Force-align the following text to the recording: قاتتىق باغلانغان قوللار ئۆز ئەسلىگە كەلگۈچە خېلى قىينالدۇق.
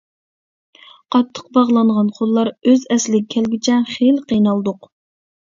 قاتتىق 1.15 1.51
باغلانغان 1.57 2.09
قوللار 2.15 2.49
ئۆز 2.73 2.87
ئەسلىگە 2.97 3.29
كەلگۈچە 3.37 3.79
خېلى 3.93 4.27
قىينالدۇق. 4.33 4.91